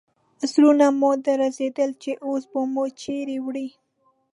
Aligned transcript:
زړونه 0.51 0.85
مو 0.99 1.09
درزېدل 1.25 1.91
چې 2.03 2.11
اوس 2.25 2.43
به 2.51 2.61
مو 2.73 2.83
چیرې 3.01 3.37
وړي. 3.45 3.67